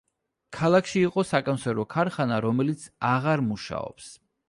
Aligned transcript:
ქალაქში 0.55 1.03
იყო 1.09 1.25
საკონსერვო 1.33 1.87
ქარხანა, 1.93 2.43
რომელიც 2.49 2.89
აღარ 3.15 3.49
მუშაობს. 3.55 4.15